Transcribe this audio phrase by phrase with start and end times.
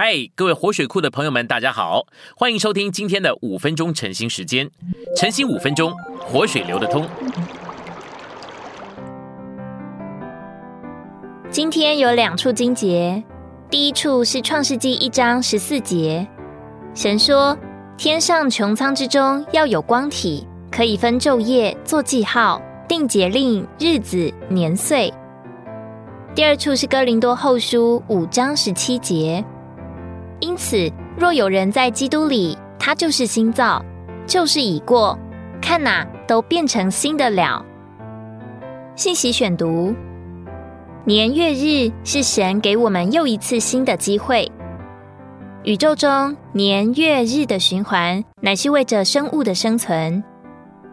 [0.00, 2.06] 嗨，各位活水库的朋友们，大家好，
[2.36, 4.70] 欢迎收听今天的五分钟晨兴时间。
[5.16, 7.04] 晨兴五分钟，活水流得通。
[11.50, 13.20] 今天有两处经节，
[13.68, 16.24] 第一处是创世纪一章十四节，
[16.94, 17.58] 神说
[17.98, 25.12] ：“天上穹苍之中要有光体，可以分昼夜，做记号，定节令、日子、年岁。”
[26.36, 29.44] 第二处是哥林多后书五章十七节。
[30.40, 33.84] 因此，若有人在基督里，他就是新造，
[34.26, 35.18] 就是已过，
[35.60, 37.64] 看哪，都变成新的了。
[38.94, 39.94] 信息选读：
[41.04, 44.50] 年月日是神给我们又一次新的机会。
[45.64, 50.22] 宇宙中年月日的循环，乃是为着生物的生存。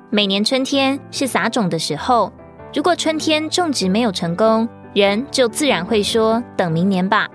[0.09, 2.31] 每年春天是撒种的时候，
[2.73, 7.27] 如果春天种植没有成功，人就自然会说：“等明年吧。”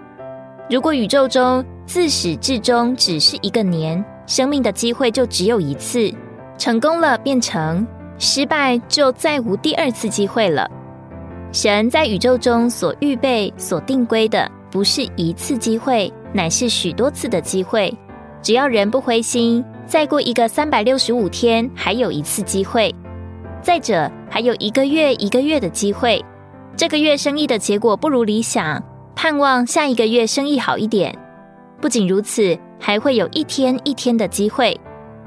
[0.68, 6.08] 如果宇宙中自始至终只是一个年，生命的机会就只有一次，
[6.56, 7.84] 成功了变成，
[8.16, 10.70] 失败就再无第二次机会了。
[11.50, 17.92] 神在宇宙中所预备、所定规的，不是一次机会，乃是许多次的机会。
[18.40, 22.94] 只要人不灰心，再过一个三百六十五天，还有一次机会。
[23.60, 26.24] 再者，还有一个月一个月的机会。
[26.76, 28.80] 这个月生意的结果不如理想。
[29.16, 31.12] 盼望下一个月生意好一点。
[31.80, 34.78] 不仅如此，还会有一天一天的机会。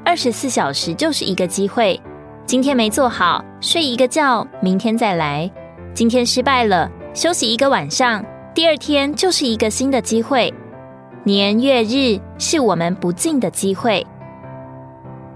[0.06, 2.00] 二十四小时就是一个机会。
[2.46, 5.50] 今天没做好，睡一个觉，明天再来。
[5.94, 10.54] 今天失败了，休息一个晚上，第二天就是一个新的机会。
[11.24, 14.06] 年月日是我们不尽的机会。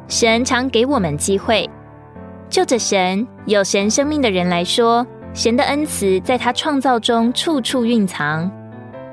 [0.07, 1.69] 神常给我们机会。
[2.49, 5.05] 就着神有神生命的人来说。
[5.33, 8.49] 神的恩慈在他创造中处处蕴藏。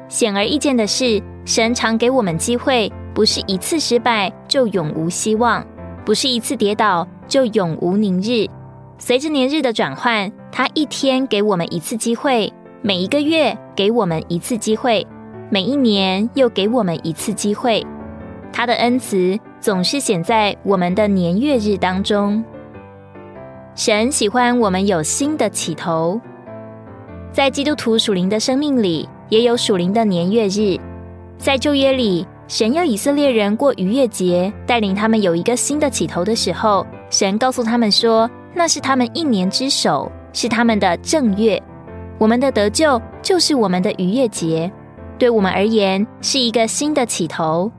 [0.09, 5.65] 显而易见的是，神常给我们机会，不是一次失败就永无希望，
[6.05, 8.49] 不是一次跌倒就永无宁日。
[8.99, 12.51] 随着年日的转换，他一天给我们一次机会，
[12.81, 15.07] 每一个月给我们一次机会，
[15.51, 17.85] 每一年又给我们一次机会。
[18.51, 22.43] 他的恩慈总是显在我们的年月日当中。
[23.75, 26.19] 神喜欢我们有新的起头，
[27.33, 30.79] 在基督徒属灵的生命里，也有属灵的年月日。
[31.39, 41.63] 在旧约里，神要以色列人过逾越节，带领他们有一个新的起头的时候，神告诉他们说，那是他们一年之首，是他们的正月。
[42.19, 44.71] 我们的得救就是我们的逾越节，
[45.19, 47.71] 对我们而言是一个新的起头。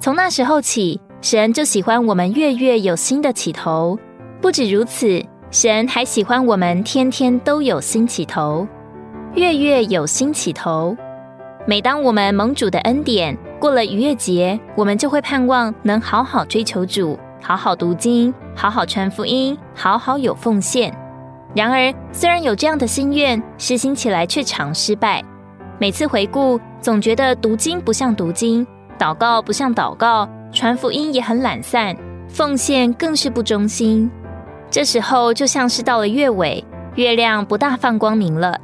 [0.00, 3.98] 从那时候起，神就喜欢我们月月有新的起头。
[4.40, 5.22] 不止如此。
[5.50, 8.66] 神还喜欢我们天天都有新起头，
[9.36, 10.96] 月月有新起头。
[11.66, 20.94] 每当我们蒙主的恩典过了逾越节，我们就会盼望能好好追求主，好好读经，好好传福音，好好有奉献。
[21.54, 25.24] 然而，虽然有这样的心愿，实行起来却常失败。
[25.78, 28.66] 每次回顾，总觉得读经不像读经，
[28.98, 31.96] 祷告不像祷告，传福音也很懒散，
[32.28, 34.10] 奉献更是不忠心。
[34.70, 36.62] 这时候就像是到了月尾，
[36.96, 38.60] 月亮不大放光明了。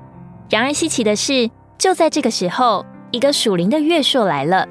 [0.50, 4.66] 然而稀奇的是，就在这个时候，一个属灵的月朔来了。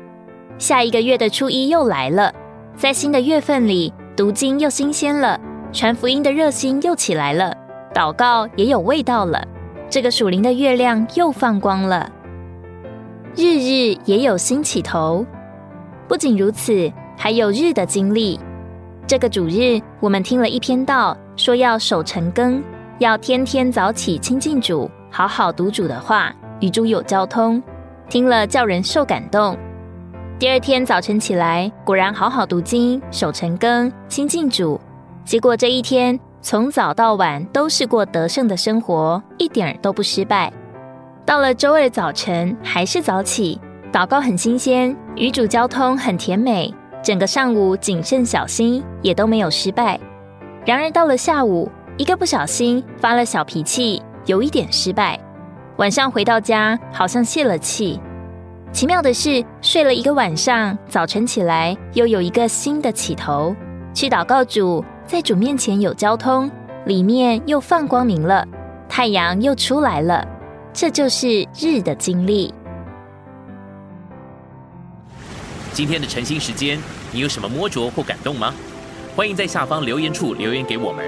[0.57, 2.33] 下一个月的初一又来了，
[2.75, 5.39] 在新的月份里，读经又新鲜了，
[5.71, 7.53] 传福音的热心又起来了，
[7.93, 9.45] 祷告也有味道了。
[9.89, 12.11] 这个属灵的月亮又放光了，
[13.35, 15.25] 日日也有新起头。
[16.07, 18.39] 不仅如此，还有日的经历。
[19.07, 21.17] 这个主日，我们听了一篇道。
[21.35, 22.61] 说要守晨更，
[22.97, 27.63] 要天天早起亲近主，好好读主的话，与主有交通。
[28.09, 29.55] 听了叫人受感动。
[30.39, 34.81] 第二天早晨起来，果然好好读经，守晨更，亲近主。
[35.23, 40.51] 结果这一天从早到晚都是过得胜的生活，一点儿都不失败。
[41.23, 43.61] 到了周二早晨，还是早起，
[43.93, 46.73] 祷告很新鲜，与主交通很甜美。
[47.03, 49.99] 整个上午谨慎小心，也都没有失败。
[50.65, 55.19] 然而到了下午，一个不小心发了小脾气，有一点失败。
[55.79, 57.97] 晚上回到家，好像泄了气。
[58.73, 63.55] 奇妙的是，睡了一个晚上，早晨起来又有一个新的起头。
[63.93, 66.51] 去祷告主，在主面前有交通，
[66.85, 68.45] 里面又放光明了，
[68.89, 70.27] 太阳又出来了。
[70.73, 72.53] 这就是日的经历。
[75.71, 76.77] 今天的晨兴时间，
[77.13, 78.53] 你有什么摸着或感动吗？
[79.15, 81.05] 欢迎在下方留言处留言给我们。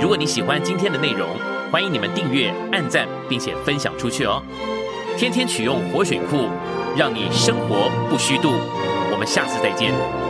[0.00, 1.26] 如果你喜欢今天的内容，
[1.70, 4.42] 欢迎你们订阅、按赞，并且分享出去哦。
[5.16, 6.48] 天天取用活水库，
[6.96, 8.52] 让你生活不虚度。
[9.10, 10.25] 我们下次再见。